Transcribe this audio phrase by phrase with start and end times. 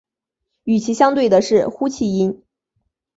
[0.63, 2.41] 与其相对的是呼气音。